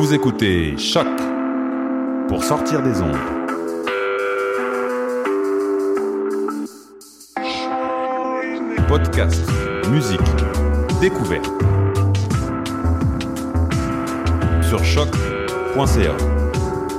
[0.00, 1.06] Vous écoutez Choc
[2.26, 3.18] pour sortir des ondes.
[8.88, 9.42] Podcast,
[9.90, 10.18] musique,
[11.02, 11.50] découverte.
[14.66, 16.16] Sur choc.ca.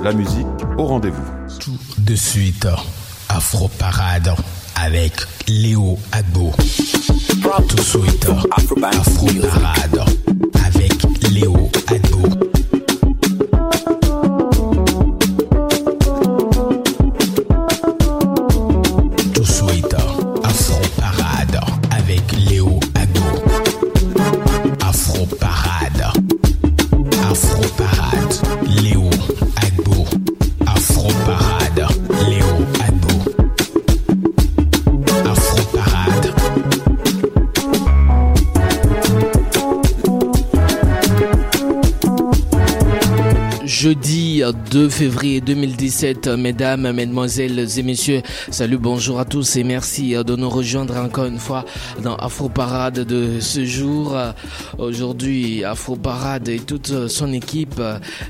[0.04, 0.46] La musique
[0.78, 1.26] au rendez-vous.
[1.58, 2.68] Tout de suite,
[3.28, 4.32] Afro Parade
[4.80, 5.14] avec
[5.48, 6.52] Léo Agbo.
[7.68, 10.04] Tout de suite, Afro Parade
[10.64, 10.92] avec
[11.32, 12.01] Léo Agbo.
[44.72, 50.48] 2 février 2017, mesdames, mesdemoiselles et messieurs, salut, bonjour à tous et merci de nous
[50.48, 51.66] rejoindre encore une fois
[52.02, 54.16] dans Afro Parade de ce jour.
[54.78, 57.82] Aujourd'hui, Afro Parade et toute son équipe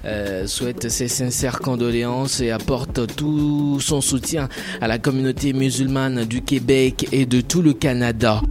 [0.04, 4.48] euh, souhaitent ses sincères condoléances et apporte tout son soutien
[4.80, 8.42] à la communauté musulmane du Québec et de tout le Canada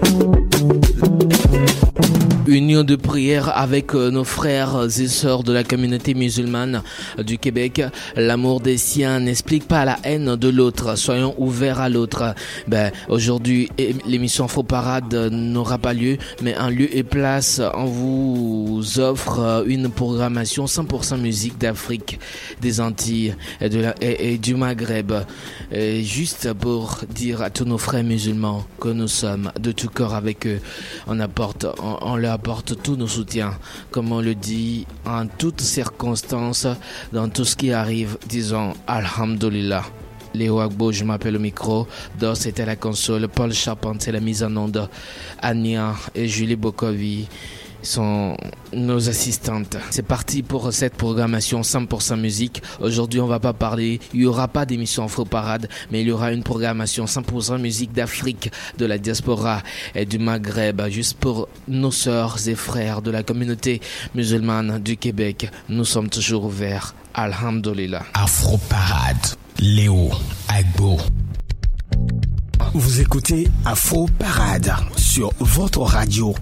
[2.52, 6.84] union de prière avec euh, nos frères et sœurs de la communauté musulmane
[7.18, 7.82] du Québec.
[8.18, 10.98] L'amour des siens n'explique pas la haine de l'autre.
[10.98, 12.36] Soyons ouverts à l'autre.
[12.68, 13.70] Ben, aujourd'hui,
[14.06, 19.64] l'émission Faux Parade n'aura pas lieu, mais en lieu et place, on vous offre euh,
[19.66, 22.20] une programmation 100% musique d'Afrique,
[22.60, 25.14] des Antilles et, du Maghreb.
[25.72, 30.46] Juste pour dire à tous nos frères musulmans que nous sommes de tout cœur avec
[30.46, 30.60] eux.
[31.08, 33.54] On apporte, on, on leur apporte tous nos soutiens,
[33.92, 36.66] comme on le dit en toutes circonstances,
[37.14, 39.84] dans tout ce qui arrive, disons Alhamdulillah.
[40.34, 41.88] Léo Agbo, je m'appelle au micro.
[42.20, 43.28] Dos était la console.
[43.28, 44.90] Paul Charpentier, la mise en onde.
[45.40, 47.28] Ania et Julie Bokovi
[47.82, 48.36] sont
[48.74, 49.78] nos assistantes.
[49.90, 52.62] C'est parti pour cette programmation 100% musique.
[52.80, 56.12] Aujourd'hui, on va pas parler, il y aura pas d'émission Afro Parade, mais il y
[56.12, 59.62] aura une programmation 100% musique d'Afrique, de la diaspora
[59.96, 63.82] et du Maghreb, juste pour nos sœurs et frères de la communauté
[64.16, 65.50] musulmane du Québec.
[65.70, 66.96] Nous sommes toujours ouverts.
[67.14, 68.04] Alhamdulillah.
[68.14, 69.36] Afro Parade.
[69.60, 70.10] Léo
[70.48, 70.98] Agbo.
[72.74, 76.34] Vous écoutez Afro Parade sur votre radio.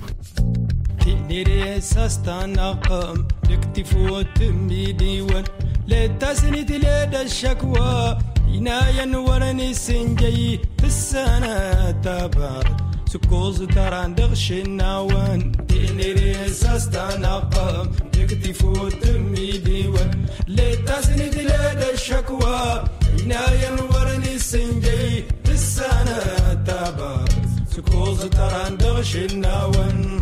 [1.10, 5.44] تيني ساستانا قام لكتفو تمي ديوان
[5.88, 8.18] لا تسني تلاد الشكوى
[8.56, 12.76] إنا نورني سنجي في السنة تبارك
[13.14, 22.84] سكوز تران دغش النوان تيني ريساس تنقم تكتفو تمي ديوان لتسند لدى الشكوى
[23.20, 26.20] عناية ورني السنجي السنة
[26.68, 27.30] تبار
[27.76, 30.19] سكوز تران دغش النوان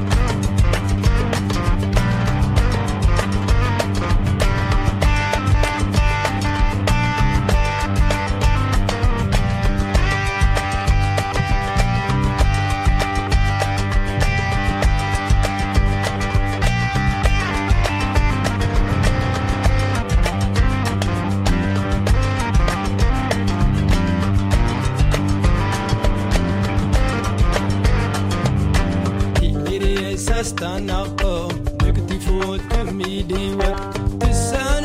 [30.57, 31.47] تنقم
[31.83, 33.75] نكتي فوت كمي ديوت
[34.19, 34.83] تسان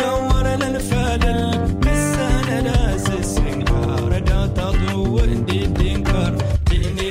[0.00, 6.34] دور للفلل مسان ناس السنقار دا تضوء دي دينكر
[6.70, 7.10] ديني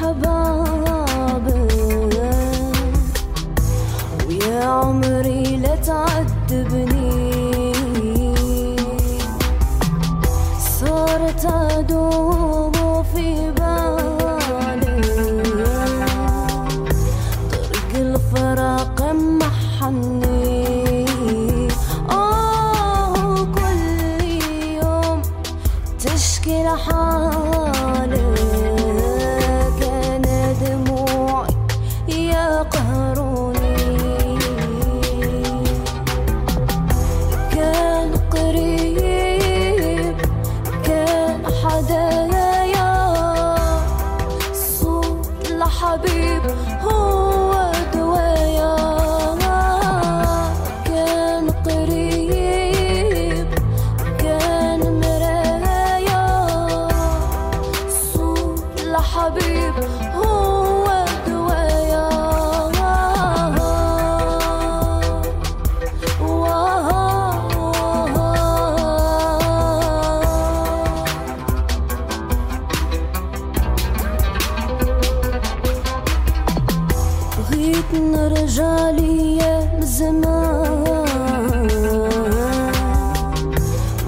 [0.00, 1.72] حبابك
[4.28, 6.89] ويا عمري لا تعذبني.
[80.00, 81.68] زمان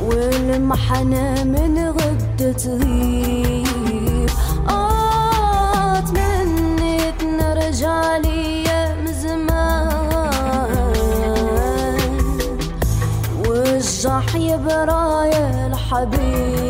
[0.06, 4.30] والمحنة من غدة تغيب
[4.68, 10.82] آه تمنيت نرجع ليام زمان.
[13.46, 16.61] والجح يبرايا الحبيب.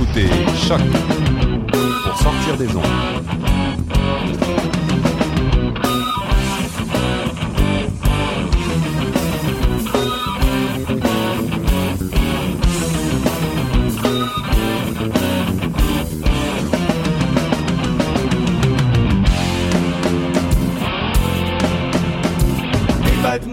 [0.00, 0.28] écoutez
[0.68, 0.80] Choc
[2.04, 3.18] pour sortir des ondes.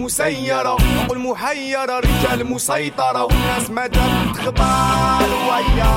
[0.05, 0.77] مسيرة
[1.09, 5.95] والمحيرة رجال مسيطرة وناس مدام الاخبار ويا؟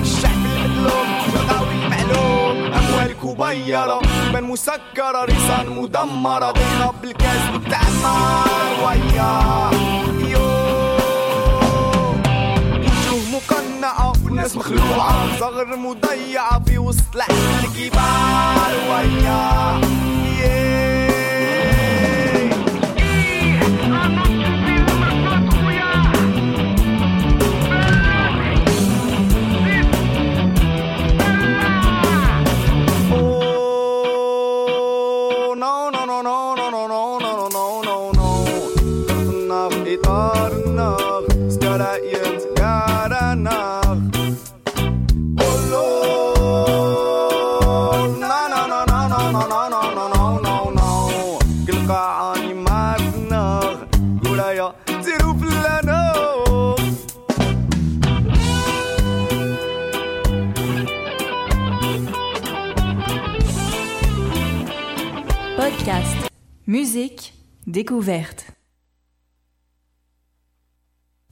[0.00, 4.00] الشعب المظلوم شغاوي المعلوم اموال كبيره
[4.34, 6.50] من مسكرة ريسان مدمرة.
[6.50, 9.70] ضينا بالكاس تعمر وياه
[10.08, 11.00] وجوه
[13.32, 14.12] مقنعة
[14.56, 15.38] مخلوعة.
[15.40, 17.32] صغر مضيعة في وسط لحم
[17.64, 19.80] الكبار ويا؟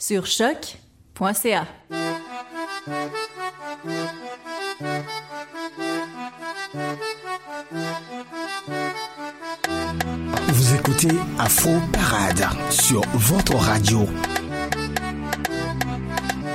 [0.08, 1.66] Sur choc.ca.
[10.48, 14.08] Vous écoutez Afro Parade sur votre radio.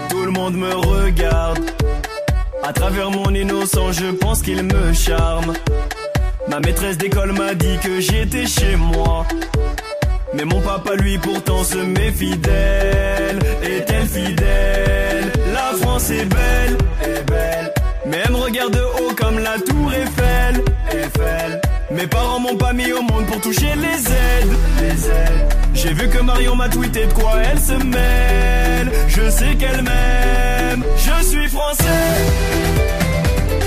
[0.09, 1.59] Tout le monde me regarde.
[2.63, 5.53] À travers mon innocent, je pense qu'il me charme.
[6.47, 9.27] Ma maîtresse d'école m'a dit que j'étais chez moi.
[10.35, 13.39] Mais mon papa, lui, pourtant se méfie d'elle.
[13.63, 15.31] Est-elle fidèle?
[15.53, 17.73] La France est belle, est belle.
[18.07, 21.61] Mais elle me regarde de haut comme la tour Eiffel, Eiffel.
[21.91, 24.57] Mes parents m'ont pas mis au monde pour toucher les aides.
[25.73, 28.91] J'ai vu que Marion m'a tweeté de quoi elle se mêle.
[29.07, 31.83] Je sais qu'elle m'aime, je suis français.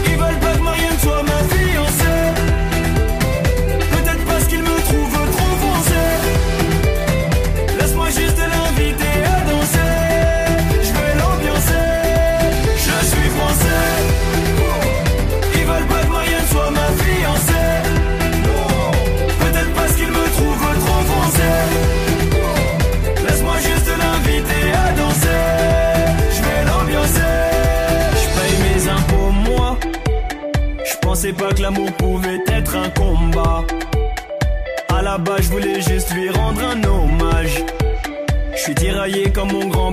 [0.07, 1.56] Ils veulent pas que Marianne soit ma.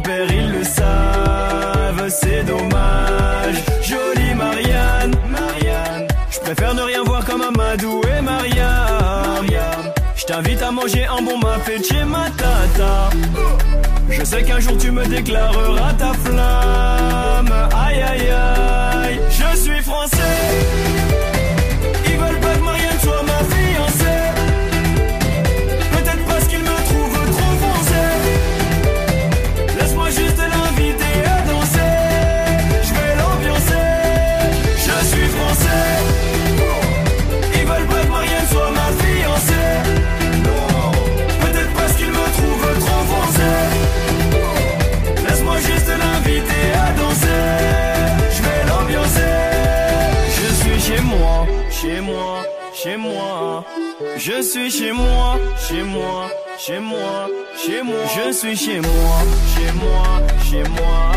[0.03, 3.55] Grand-père, ils le savent, c'est dommage.
[3.81, 6.07] Jolie Marianne, Marianne.
[6.29, 9.45] Je préfère ne rien voir comme Amadou et Mariam.
[10.15, 13.09] Je t'invite à manger un bon mafé chez ma tata.
[14.09, 17.53] Je sais qu'un jour tu me déclareras ta flamme.
[17.85, 20.39] Aïe aïe aïe, je suis français.
[22.05, 22.92] Ils veulent pas que Marianne
[54.93, 57.95] moi, chez moi, chez moi, chez moi.
[58.15, 59.15] Je suis chez moi,
[59.53, 61.11] chez moi, chez moi.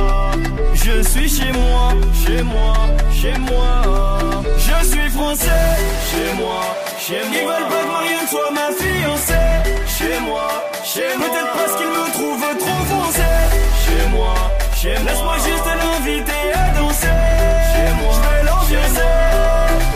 [0.74, 2.74] Je suis chez moi, chez moi,
[3.12, 3.82] chez moi.
[4.58, 5.66] Je suis français,
[6.10, 6.62] chez moi,
[6.98, 7.36] chez moi.
[7.40, 9.34] Ils veulent pas que Marianne soit ma fiancée.
[9.96, 10.48] Chez moi,
[10.84, 11.28] chez moi.
[11.28, 13.30] Peut-être parce qu'ils me trouvent trop foncé.
[13.84, 14.34] Chez moi,
[14.74, 15.12] chez moi.
[15.12, 17.20] Laisse-moi juste l'inviter à danser.
[17.72, 18.12] Chez moi,
[18.68, 19.16] je vais.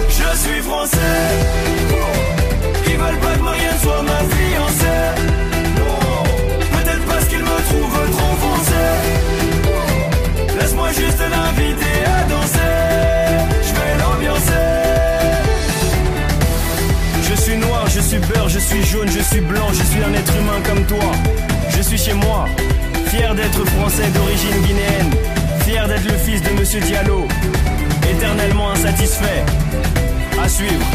[0.09, 0.99] Je suis français.
[2.87, 3.40] Ils veulent pas
[13.63, 14.53] Je vais l'ambiancer.
[17.23, 20.15] Je suis noir, je suis beurre, je suis jaune, je suis blanc, je suis un
[20.15, 21.13] être humain comme toi.
[21.77, 22.47] Je suis chez moi,
[23.07, 25.11] fier d'être français d'origine guinéenne,
[25.65, 27.27] fier d'être le fils de Monsieur Diallo,
[28.11, 29.45] éternellement insatisfait.
[30.43, 30.87] À suivre.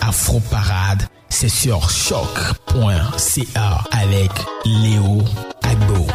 [0.00, 4.30] Afro Parade, c'est sur choc.ca avec
[4.64, 5.22] Léo
[5.62, 6.06] Agbo.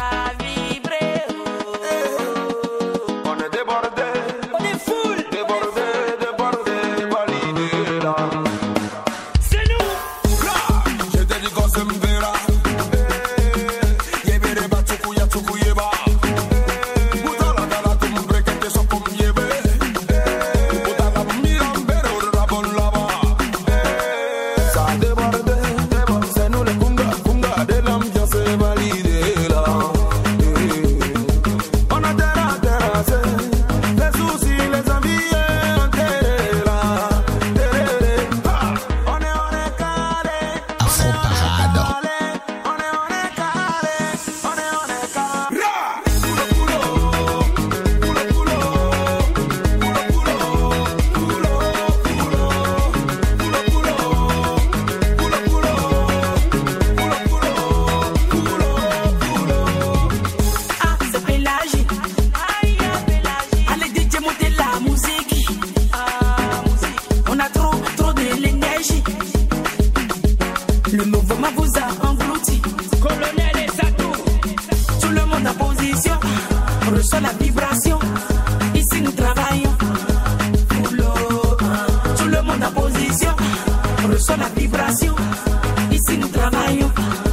[86.94, 87.25] you.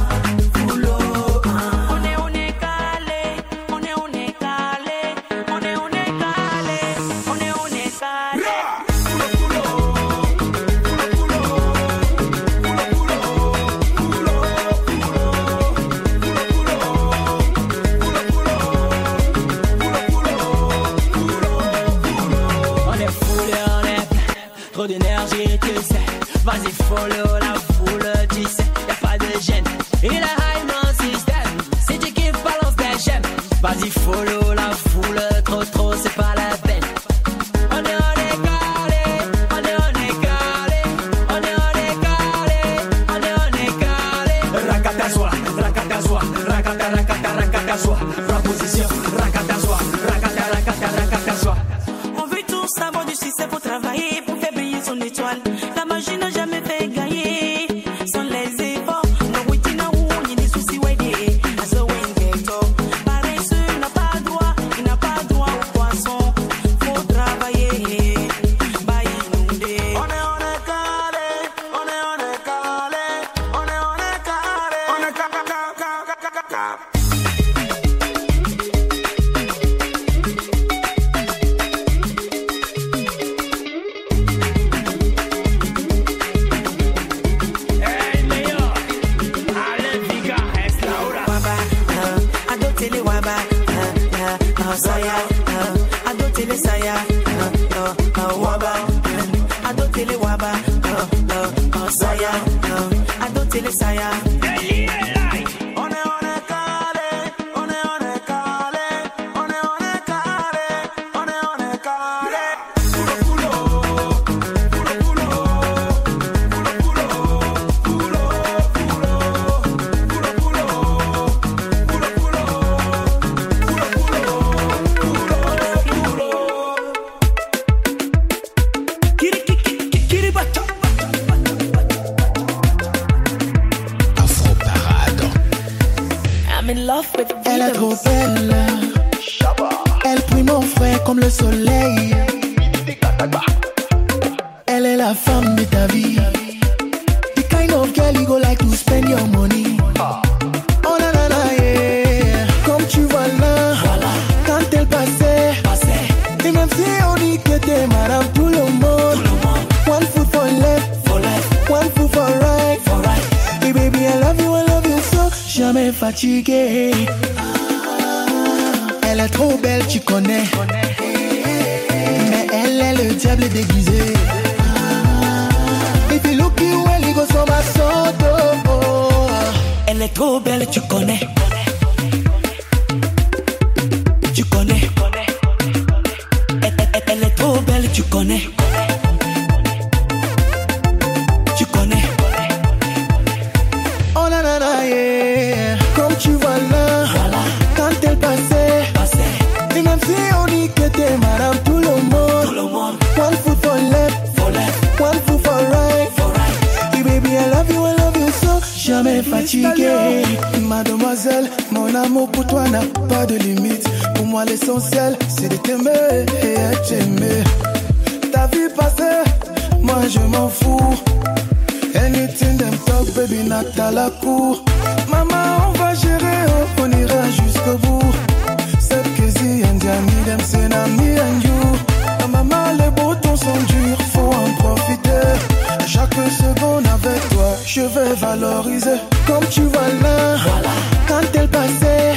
[236.14, 240.36] quelques secondes avec toi, je vais valoriser comme tu vois là.
[240.42, 240.70] Voilà.
[241.08, 242.14] Quand elle passait.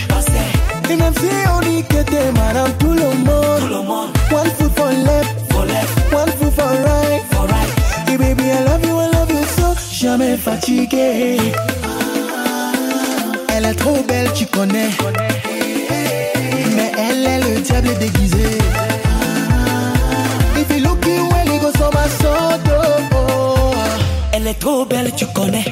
[0.89, 4.09] Et même si on dit que t'es madame tout le monde, tout le monde.
[4.31, 7.45] one foot for left, one foot for right, for.
[8.13, 11.37] Et baby I love you, I love you so, jamais fatigué.
[11.83, 12.71] Ah.
[13.55, 14.91] Elle est trop belle, tu connais.
[16.75, 18.57] Mais elle est le diable déguisé.
[18.75, 20.59] Ah.
[20.59, 22.07] If you look you, well, you go so my.
[24.47, 25.65] belle, trop belle, tu connais.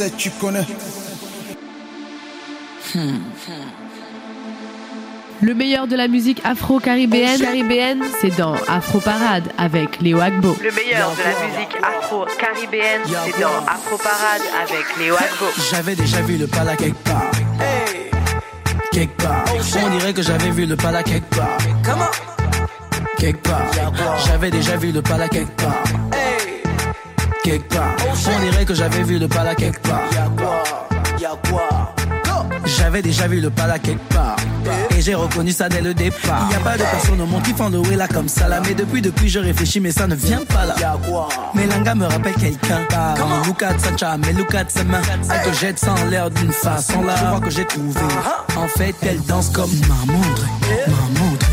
[0.00, 0.64] 7, tu connais.
[5.42, 10.56] Le meilleur de la musique afro-caribéenne, caribéenne, c'est dans Afro Parade avec Léo Agbo.
[10.62, 15.52] Le meilleur de la musique afro-caribéenne, c'est dans Afro Parade avec Léo Agbo.
[15.70, 17.30] J'avais déjà vu le pala quelque part.
[18.92, 19.44] Quelque part.
[19.84, 21.58] On dirait que j'avais vu le pala quelque part.
[23.18, 23.66] Quelque part.
[24.26, 26.09] J'avais déjà vu le pala quelque part.
[27.42, 27.96] Quelque part.
[28.00, 30.02] On dirait que j'avais vu le pala quelque part.
[32.66, 34.36] J'avais déjà vu le pala quelque part.
[34.96, 36.48] Et j'ai reconnu ça dès le départ.
[36.50, 38.60] Il a pas de personne au monde qui font le là comme ça là.
[38.66, 40.74] Mais depuis, depuis, je réfléchis, mais ça ne vient pas là.
[41.54, 42.86] Melanga me rappelle quelqu'un.
[43.16, 45.00] Comment Look at mais look at sa main.
[45.30, 47.14] Elle te jette sans l'air d'une façon là.
[47.16, 48.00] Je crois que j'ai trouvé.
[48.56, 50.44] En fait, elle danse comme ma montre.
[50.60, 51.46] Ma montre.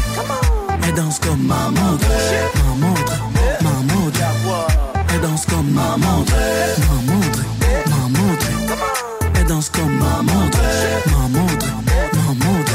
[0.86, 2.08] Elle danse comme ma montre.
[5.20, 6.34] Elle danse comme ma montre.
[6.78, 7.44] Ma montre.
[7.88, 8.48] Ma montre.
[9.34, 10.60] Elle danse comme ma montre.
[11.08, 11.66] Ma montre.
[12.14, 12.72] Ma montre.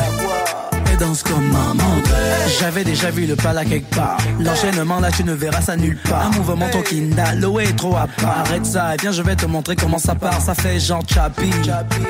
[0.90, 2.11] Elle danse comme ma montre.
[2.59, 4.18] J'avais déjà vu le pala quelque part.
[4.40, 6.26] L'enchaînement là, tu ne verras ça nulle part.
[6.26, 8.40] Un mouvement ton kinda, l'eau est trop à part.
[8.40, 10.40] Arrête ça, et viens, je vais te montrer comment ça part.
[10.40, 11.48] Ça fait genre chapi,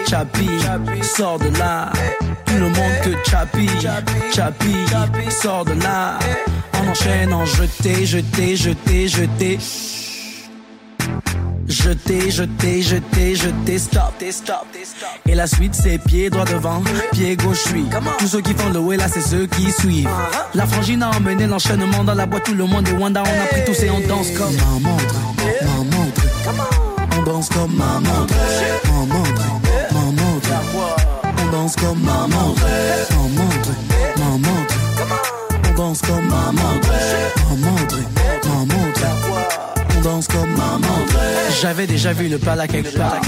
[0.08, 0.48] chapi,
[1.14, 1.92] sors de là.
[2.46, 3.68] Tout le monde que chapi,
[4.34, 4.76] chapi,
[5.42, 6.18] sors de là.
[6.80, 9.08] On enchaîne en jeté, jeté, jeté,
[11.66, 12.30] jeté.
[12.30, 15.08] Jeté, jeté, jeté, stop, stop, stop.
[15.28, 17.84] Et la suite c'est pied droit devant, pied gauche suis.
[18.18, 20.08] Tous ceux qui font le way là c'est ceux qui suivent.
[20.54, 23.46] La frangine a emmené l'enchaînement dans la boîte, tout le monde est Wanda, on a
[23.46, 25.14] pris tous et on danse comme ma montre,
[25.62, 26.22] ma montre.
[27.18, 28.34] On danse comme ma montre,
[28.86, 29.42] ma montre,
[29.92, 30.50] ma montre.
[31.24, 32.62] On danse comme ma montre,
[33.10, 33.70] ma montre,
[34.18, 34.74] ma montre.
[35.68, 36.88] On danse comme ma montre,
[40.02, 41.18] danse comme ma montre.
[41.60, 43.20] J'avais déjà vu le pala quelque part.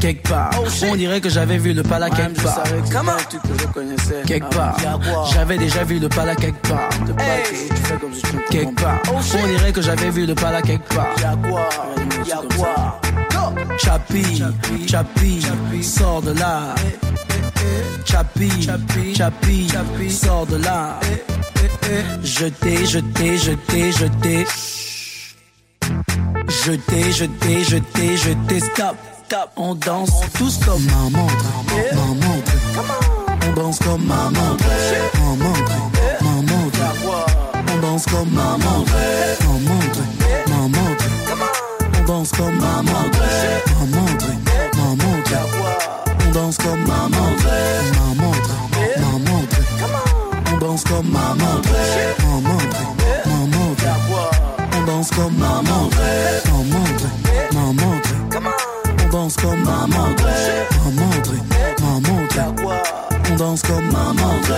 [0.00, 0.50] Quelque part.
[0.90, 2.62] On dirait que j'avais vu le pala quelque part.
[4.26, 4.76] Quelque part.
[5.32, 6.88] J'avais déjà vu le pala quelque part.
[8.50, 9.00] Quelque part.
[9.12, 11.14] On dirait que j'avais vu le pala quelque part.
[13.78, 14.42] Chapi,
[14.88, 15.42] chapi,
[15.82, 16.74] sors de là.
[18.04, 18.50] Chapi,
[19.14, 21.00] chapi, sors de là.
[22.22, 24.46] Jeté, jeté, jeté, jeté.
[26.48, 29.50] Jeté, jeté, jeté, jeté, stop, stop.
[29.56, 31.44] On danse tous comme ma montre,
[32.14, 32.52] montre.
[33.46, 34.64] On danse comme ma montre,
[35.20, 35.72] ma montre.
[37.70, 38.92] On danse comme ma montre,
[39.44, 40.00] ma montre,
[40.48, 41.04] ma montre.
[41.98, 43.22] On danse comme ma montre,
[43.76, 44.28] ma montre,
[44.78, 45.36] ma montre.
[46.26, 47.48] On danse comme ma montre,
[47.92, 48.54] ma montre,
[48.98, 49.58] ma montre.
[50.50, 51.74] On danse comme ma montre,
[52.22, 52.80] ma montre,
[53.26, 53.37] ma montre.
[54.88, 55.98] On danse comme ma montre,
[56.46, 57.08] ma montre,
[57.52, 58.10] ma montre.
[59.04, 60.24] On danse comme ma montre,
[60.82, 61.34] ma montre,
[61.82, 62.38] ma montre.
[63.30, 64.54] On danse comme ma montre.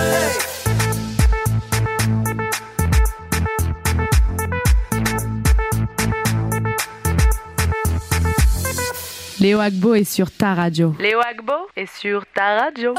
[9.41, 10.95] Léo Agbo est sur ta radio.
[11.01, 12.95] Léo Agbo est sur ta radio.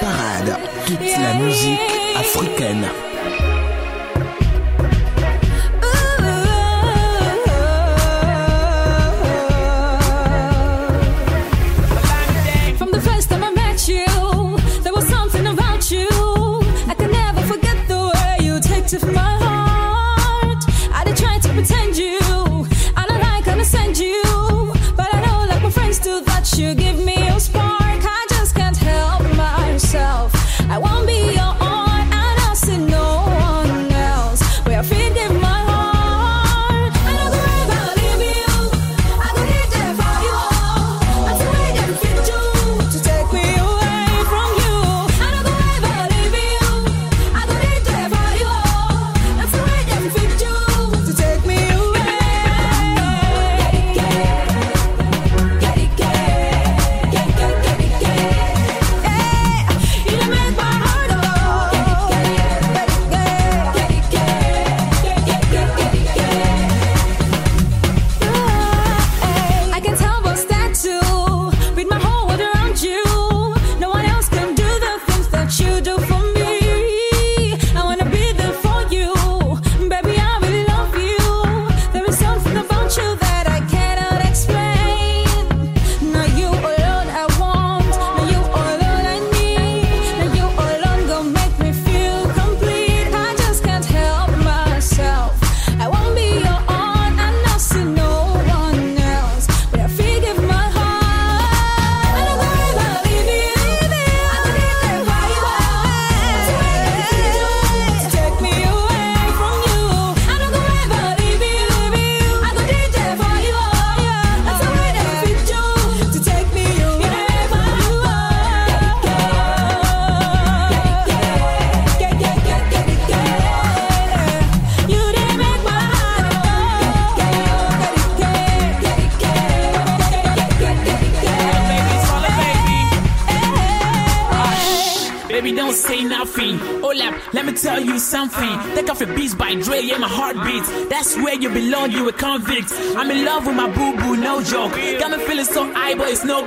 [0.00, 1.78] Parade, toute la musique
[2.16, 2.88] africaine.
[12.78, 13.00] From the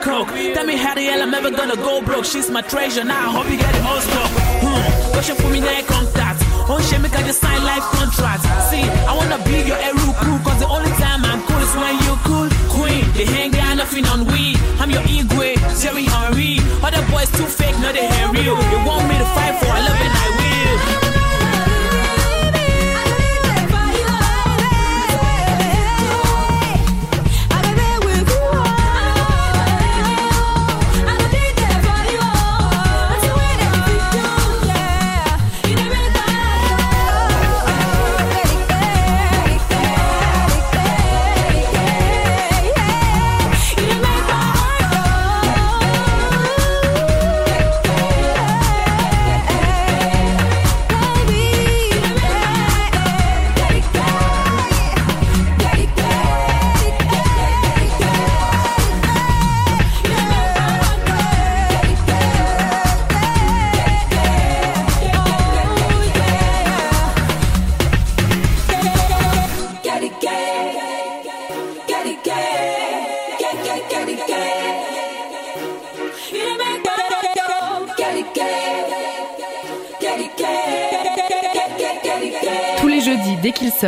[0.06, 0.30] coke.
[0.54, 2.26] Tell me how the hell I'm ever gonna go broke.
[2.26, 3.30] She's my treasure now.
[3.30, 4.32] I hope you get it all stuck.
[4.62, 5.12] Hmm.
[5.14, 6.40] Question for me now contact.
[6.70, 8.44] Oh shit, make I just sign life contract.
[8.70, 11.96] See, I wanna be your Eru cool, cause the only time I'm cool is when
[12.06, 12.50] you cool.
[12.76, 14.54] Queen, they hang out nothing on we.
[14.82, 16.62] I'm your Igwe, Jerry Henry.
[16.86, 18.58] Other boys too fake, no they ain't real.
[18.72, 21.25] You want me to fight for, I love and I will.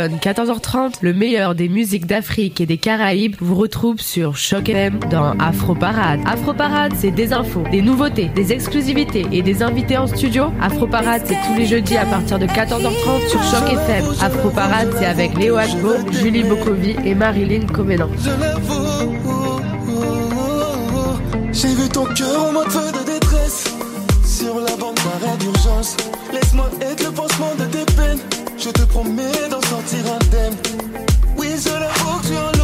[0.06, 5.36] 14h30, le meilleur des musiques d'Afrique et des Caraïbes vous retrouve sur Choc FM dans
[5.38, 6.20] Afro Parade.
[6.26, 10.52] Afro Parade, c'est des infos, des nouveautés, des exclusivités et des invités en studio.
[10.60, 14.04] Afro Parade, c'est tous les jeudis à partir de 14h30 sur Choc FM.
[14.20, 18.08] Afro Parade, c'est avec Léo Ashbo, Julie Bokovi et Marilyn Comédan.
[21.52, 23.64] J'ai vu ton cœur en mode feu de détresse
[24.24, 25.96] Sur la bande d'arrêt d'urgence
[26.32, 30.56] Laisse-moi être le pansement de tes peines je te promets d'en sortir indemne.
[31.36, 32.57] Oui, je l'avoue que tu en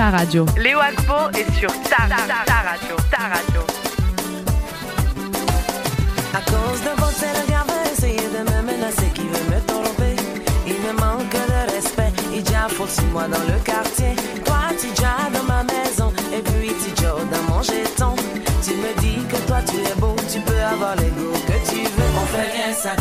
[0.00, 0.46] ta radio.
[0.56, 2.96] Léo Acpo est sur ta, ta, ta radio.
[3.10, 3.60] Ta radio.
[6.32, 10.16] À cause de votre regard, vous essayez de me menacer qui veut me tromper.
[10.66, 12.12] Il me manque de respect.
[12.32, 14.16] Il déjà faut moi dans le quartier.
[14.46, 14.88] Toi, tu
[15.36, 16.10] dans ma maison.
[16.32, 18.14] Et puis, tu dans mon jeton.
[18.64, 20.16] Tu me dis que toi, tu es beau.
[20.32, 22.10] Tu peux avoir l'ego que tu veux.
[22.22, 22.92] On fait rien ça.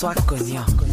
[0.00, 0.89] François Cognac.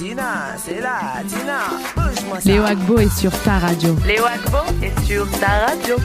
[0.00, 1.60] Tina, c'est là, Tina.
[2.46, 3.94] Léo Agbo est sur ta radio.
[4.06, 5.96] Léo Agbo est sur ta radio.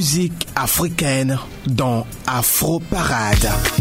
[0.00, 3.79] musique africaine dans Afro Parade.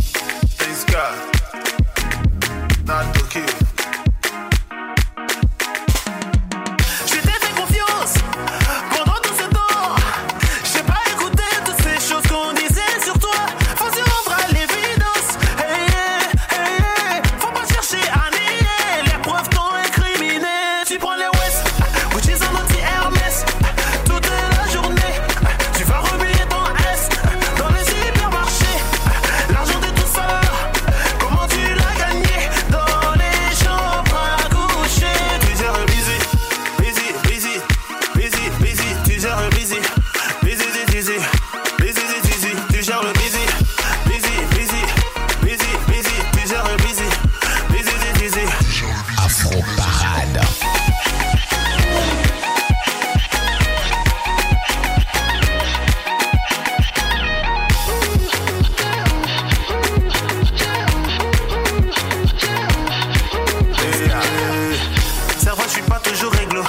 [66.03, 66.63] toujours réglo.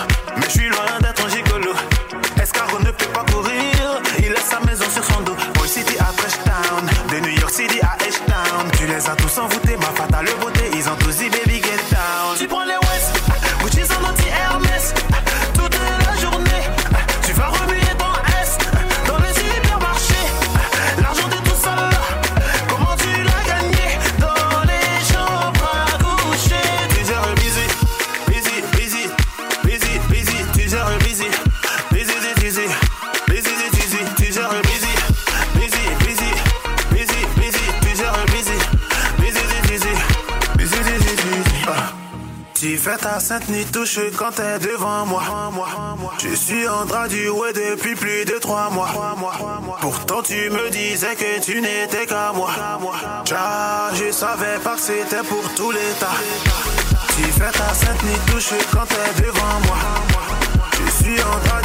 [43.31, 45.23] Sainte-Ni touche quand t'es devant moi.
[46.19, 48.89] Je suis en ouais depuis plus de trois mois.
[49.81, 52.51] Pourtant tu me disais que tu n'étais qu'à moi.
[53.25, 56.11] Ja, je savais pas que c'était pour tout l'état.
[57.15, 59.79] Tu fais ta Sainte-Ni touche quand t'es devant moi.
[60.73, 61.60] Je suis en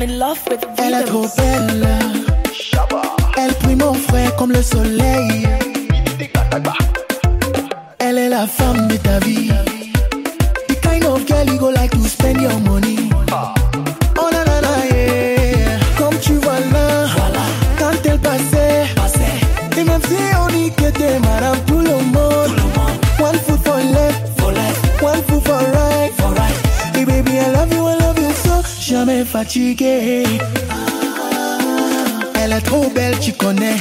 [0.00, 1.88] Elle est trop belle.
[3.36, 5.48] Elle brille mon frère comme le soleil.
[7.98, 9.50] Elle est la femme de ta vie.
[10.68, 12.87] The kind of girl you go like to spend your money.
[29.50, 30.26] Elle
[32.52, 33.76] est trop belle, tu connais.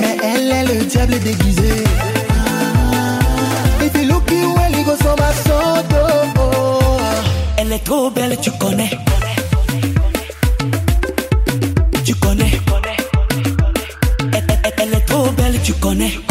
[0.00, 1.84] Mais elle est le diable déguisé.
[3.84, 5.14] Et t'es looky well, go so.
[7.58, 8.90] Elle est trop belle, tu connais.
[12.04, 12.60] Tu connais.
[14.78, 16.25] Elle est trop belle, tu connais.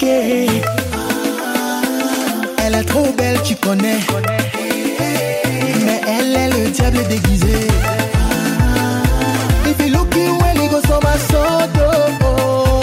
[0.00, 0.60] Elle
[2.74, 3.98] est trop belle, tu connais.
[5.84, 7.66] Mais elle est le diable déguisé.
[9.66, 10.44] If you look you, oh,
[10.80, 11.00] oh,
[12.22, 12.82] oh.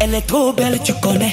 [0.00, 1.32] elle est trop belle, tu connais.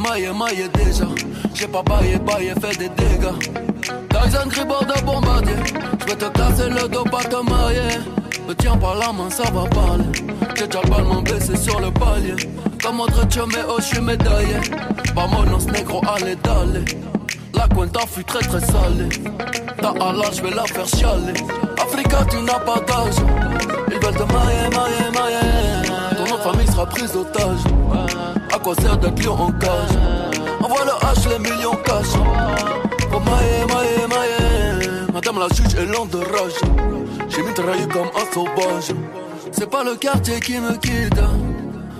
[0.00, 1.04] Maillé, maillé déjà.
[1.52, 3.36] J'ai pas baillé, baillé, fait des dégâts.
[4.08, 5.52] Tyson Gribord de bombardier.
[6.00, 7.98] Je vais te casser le dos, pas te mailler.
[8.48, 10.04] Me tiens par la main, ça va parler.
[10.56, 12.34] J'ai déjà le ballon baissé sur le palier.
[12.82, 14.56] Comme autre mais oh, je suis médaillé.
[15.14, 16.84] Vamonos negro, allez, d'aller.
[17.52, 19.08] La cuenta fut très très salée.
[19.82, 21.34] Ta Allah, je vais la faire chialer.
[21.78, 23.16] Africa, tu n'as pas d'âge.
[23.88, 26.16] Ils veulent te mailler, mailler, mailler.
[26.16, 28.29] Ton nom famille sera prise d'otage.
[28.62, 29.90] Sert d'être lion en cage
[30.62, 32.06] Envoie le H, les millions cash.
[33.12, 35.12] Oh mailler, mailler, mailler.
[35.12, 36.60] Madame la juge est lente de rage.
[37.28, 38.94] J'ai mitraillé comme un sauvage.
[39.50, 41.20] C'est pas le quartier qui me quitte.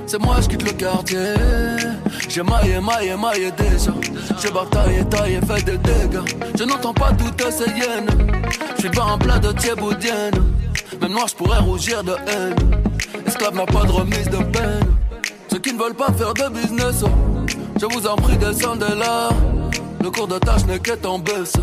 [0.07, 1.35] C'est moi, je quitte le quartier.
[2.29, 3.93] J'ai maillé, maillé, maillé déjà.
[4.41, 6.23] J'ai bataillé, taillé, fait des dégâts.
[6.57, 8.11] Je n'entends pas toutes ces hyènes.
[8.77, 10.35] Je suis pas un plat de thieboudienne.
[11.01, 12.55] Même moi, je pourrais rougir de haine.
[13.27, 15.00] Esclave n'a pas de remise de peine.
[15.81, 17.09] Veulent pas faire de business, oh,
[17.81, 19.31] je vous en prie, descendez là.
[20.03, 21.55] Le cours de tâche n'est qu'être en baisse.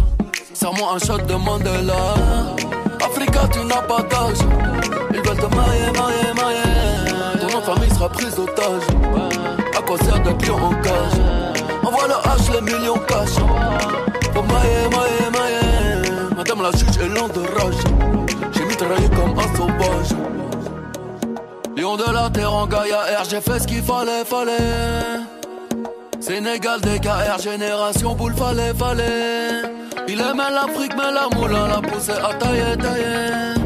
[0.56, 2.16] Serre-moi un shot de Mandela.
[3.00, 4.40] Africa, tu n'as pas d'âge.
[5.14, 7.40] Ils veulent te mailler, mailler, mailler.
[7.42, 8.82] Ton nom famille sera prise d'otage.
[9.78, 11.20] À quoi sert d'être lion en cage?
[11.84, 13.36] Envoie le H, les millions cash.
[14.34, 16.36] Faut mailler, mailler, mailler.
[16.36, 17.84] Madame la juge est lente de rage.
[18.52, 20.16] J'ai mitraillé comme un sauvage.
[21.78, 25.22] Lion de la terre en Gaïa R, j'ai fait ce qu'il fallait, fallait.
[26.20, 29.62] Sénégal, DKR, génération boule, fallait, fallait.
[30.08, 33.62] Il aimait l'Afrique, mais la moulin l'a poussé à tailler, tailler.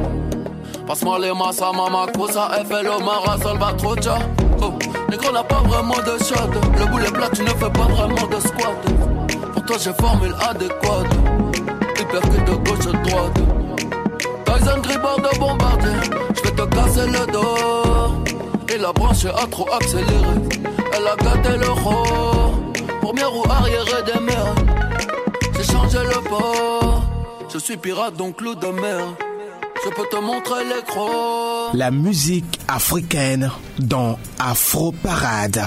[0.86, 4.20] Passe-moi les massa, mama, cosa, FL, Omara, Salvatrocha.
[4.62, 4.74] Oh,
[5.10, 6.52] négro n'a pas vraiment de shot.
[6.78, 9.54] Le boulet plat, tu ne fais pas vraiment de squat.
[9.54, 11.14] Pour toi, j'ai formule adéquate.
[11.98, 13.40] Hyper que de gauche droite.
[14.46, 16.31] Tyson Gribord de bombardier.
[16.62, 18.24] Te casser le dos.
[18.72, 20.36] Et la branche a trop accéléré.
[20.94, 22.52] Elle a gâté le roi.
[23.02, 24.54] Première roue arrière des mers.
[25.58, 27.04] J'ai changé le port.
[27.52, 29.08] Je suis pirate donc loup de mer.
[29.84, 31.74] Je peux te montrer les crocs.
[31.74, 33.50] La musique africaine
[33.80, 35.66] dans Afro Parade.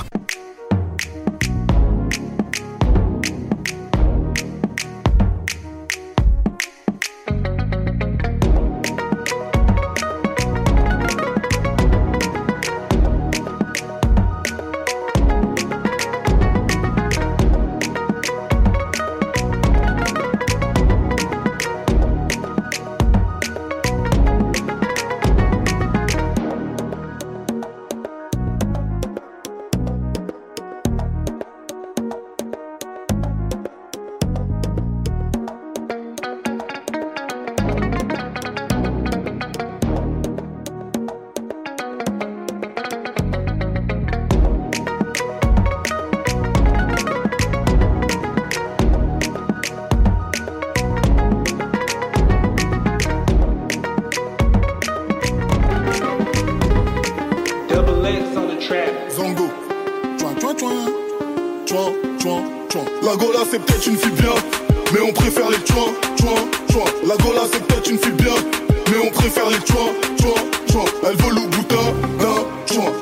[63.51, 64.35] C'est peut-être une fille bien,
[64.93, 66.35] mais on préfère les tchouin, tchouin,
[66.71, 66.85] tchouin.
[67.07, 68.35] La Gola, c'est peut-être une fille bien,
[68.91, 69.89] mais on préfère les tchouin,
[70.19, 70.35] tchouin,
[70.69, 70.85] tchouin.
[71.03, 71.93] Elle veut le boutin.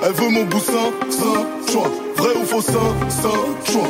[0.04, 1.90] Elle veut mon boussin, tchouin.
[2.16, 2.72] Vrai ou faux, sein,
[3.08, 3.30] sein,
[3.64, 3.88] tchouin.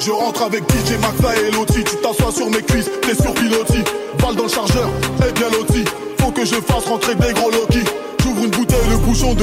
[0.00, 1.82] Je rentre avec DJ Maxa et Loti.
[1.82, 3.84] Tu t'assois sur mes cuisses, t'es sur pilotis.
[4.20, 4.90] Balle dans le chargeur,
[5.26, 5.84] et bien loti.
[6.18, 7.50] Faut que je fasse rentrer des gros.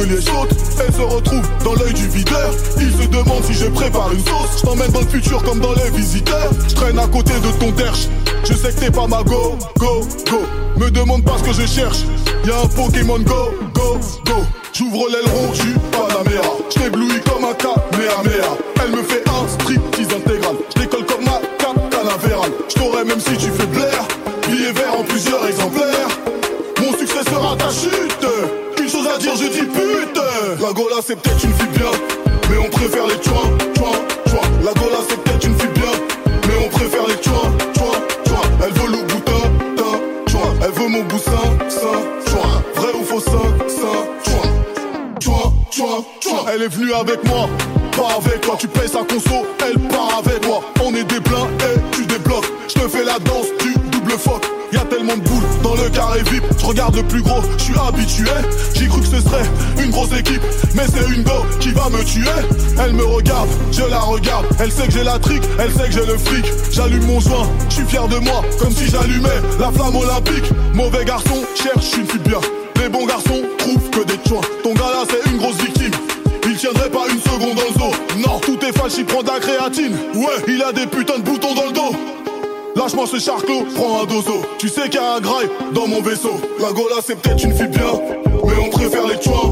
[0.03, 2.51] Elle se retrouve dans l'œil du videur.
[2.79, 4.57] Il se demande si je prépare une sauce.
[4.57, 6.51] Je t'emmène dans le futur comme dans les visiteurs.
[6.67, 8.07] Je traîne à côté de ton derche.
[8.43, 10.41] Je sais que t'es pas ma go, go, go.
[10.77, 11.99] Me demande pas ce que je cherche.
[12.45, 14.43] Y'a un Pokémon go, go, go.
[14.73, 16.10] J'ouvre l'aileron, j'suis pas
[62.19, 62.75] me tuer.
[62.83, 64.45] Elle me regarde, je la regarde.
[64.59, 66.45] Elle sait que j'ai la trique, elle sait que j'ai le fric.
[66.71, 70.51] J'allume mon joint, je suis fier de moi, comme si j'allumais la flamme olympique.
[70.73, 72.39] Mauvais garçon, cherche une fille bien.
[72.81, 74.41] Les bons garçons trouvent que des choix.
[74.63, 75.91] Ton gars là, c'est une grosse victime.
[76.45, 78.27] Il tiendrait pas une seconde dans le dos.
[78.27, 79.95] Non, tout est fâche, il prend de la créatine.
[80.15, 81.95] Ouais, il a des putains de boutons dans le dos.
[82.75, 84.41] Lâche-moi ce charclos, prends un dozo.
[84.57, 86.39] Tu sais qu'il y a un graille dans mon vaisseau.
[86.59, 87.93] La Gola, c'est peut-être une fille bien,
[88.45, 89.50] mais on préfère les chouins,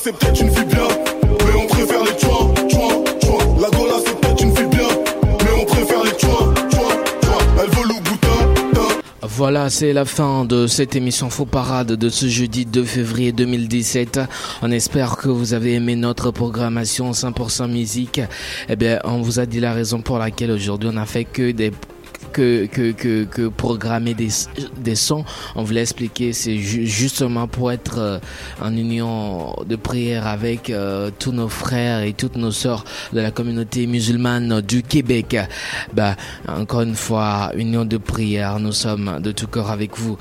[0.00, 0.88] c'est peut-être une bien,
[1.24, 2.10] mais on préfère les.
[3.60, 4.88] La Gola, c'est peut-être une bien,
[5.44, 6.12] mais on préfère les.
[7.60, 8.88] Elle boutin,
[9.22, 14.20] Voilà, c'est la fin de cette émission Faux Parade de ce jeudi 2 février 2017.
[14.62, 18.20] On espère que vous avez aimé notre programmation 100% musique.
[18.68, 21.50] Eh bien, on vous a dit la raison pour laquelle aujourd'hui on a fait que
[21.50, 21.72] des
[22.32, 24.28] que, que, que, que programmer des,
[24.78, 25.24] des sons,
[25.54, 28.18] on voulait expliquer, c'est ju- justement pour être euh,
[28.62, 33.30] en union de prière avec euh, tous nos frères et toutes nos sœurs de la
[33.30, 35.36] communauté musulmane du Québec.
[35.92, 36.16] Bah,
[36.46, 40.16] encore une fois, union de prière, nous sommes de tout cœur avec vous.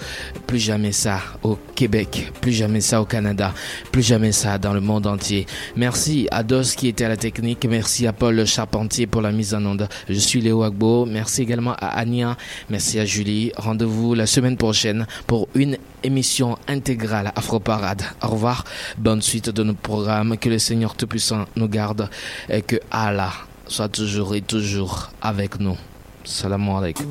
[0.46, 3.54] Plus jamais ça au Québec, plus jamais ça au Canada,
[3.92, 5.46] plus jamais ça dans le monde entier.
[5.76, 9.54] Merci à Dos qui était à la technique, merci à Paul Charpentier pour la mise
[9.54, 9.88] en onde.
[10.10, 12.37] Je suis Léo Agbo, merci également à Ania,
[12.71, 13.53] merci à Julie.
[13.57, 18.03] Rendez-vous la semaine prochaine pour une émission intégrale Afro Parade.
[18.23, 18.65] Au revoir,
[18.99, 22.09] bonne suite de nos programmes, que le Seigneur Tout-Puissant nous garde
[22.49, 23.33] et que Allah
[23.67, 25.77] soit toujours et toujours avec nous.
[26.25, 27.07] Salam alaikum.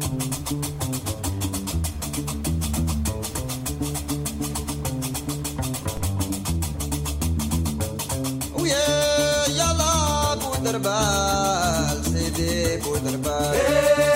[8.60, 14.15] ويا يلا بودربال سيدي بودربال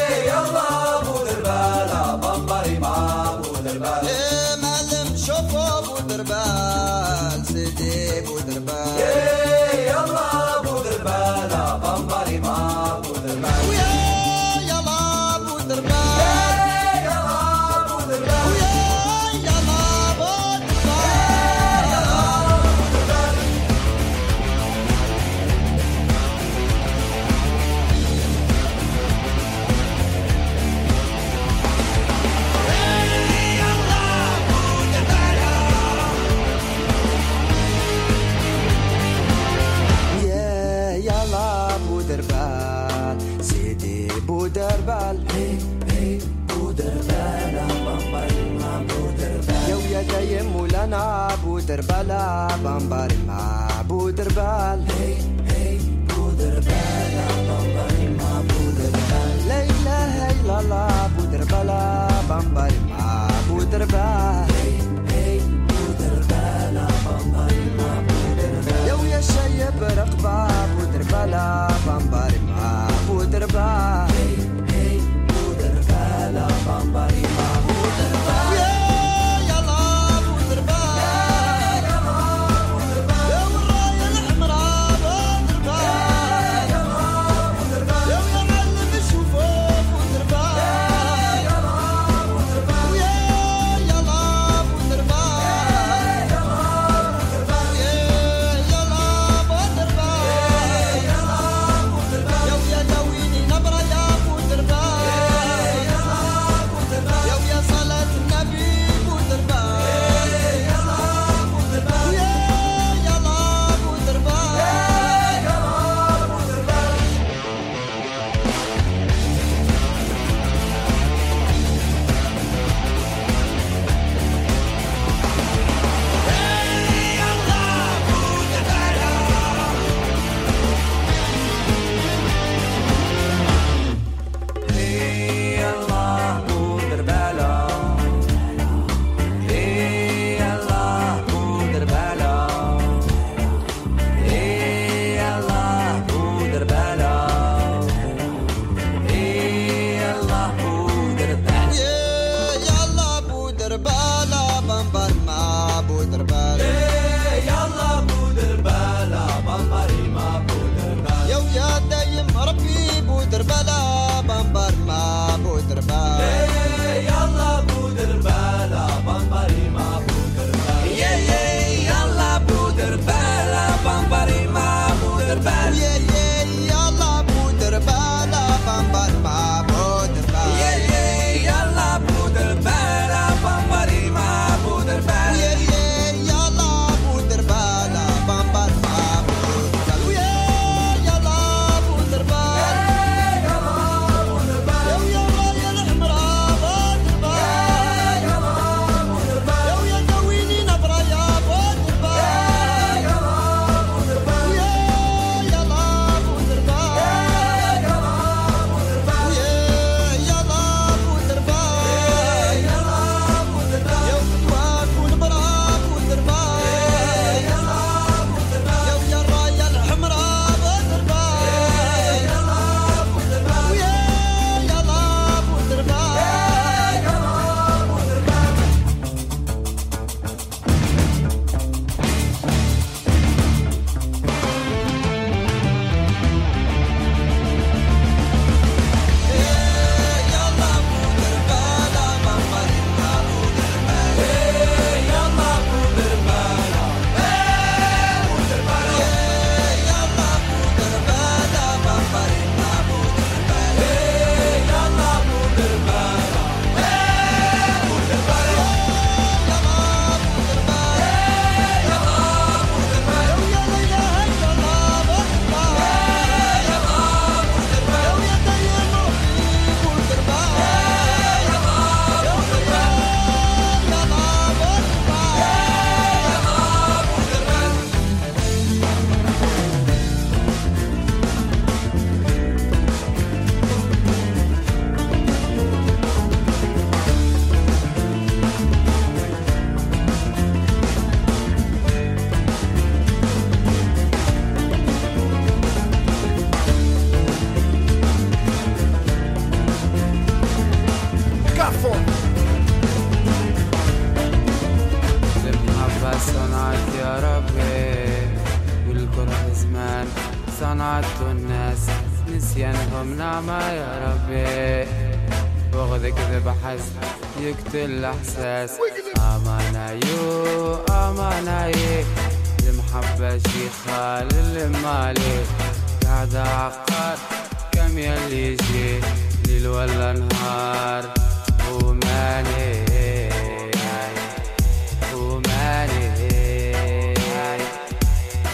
[52.65, 53.09] bamba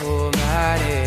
[0.07, 1.06] problematic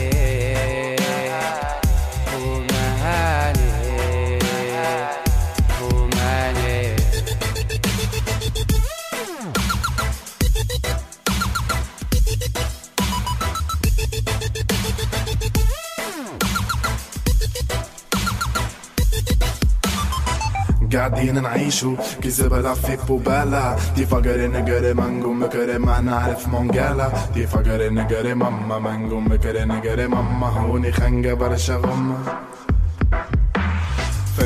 [21.40, 27.90] نعيشو كي زبلة في قبالة دي فقري نقري مانجو مكري ما نعرف مونجالة دي فقري
[27.90, 32.18] نقري ماما مانجو مكري نقري ماما هوني خنقة برشا غمة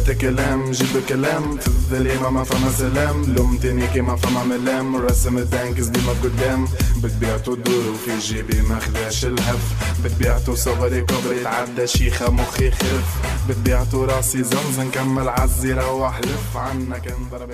[0.03, 3.35] متى كلام جيب كلام في الظليمة ما فما سلام.
[3.35, 4.95] لومتني كيما فما ملام.
[4.95, 6.67] رسم التانكس ديما قدام.
[7.03, 9.61] بتبيعتو دور وفي جيبي ما خداش الهف.
[10.03, 13.03] بتبيعتو صغري كبري تعدى شيخة مخي خف.
[13.49, 16.57] بتبيعتو راسي زنزن كمل عزي روح لف.
[16.57, 17.49] عنا كان ضرب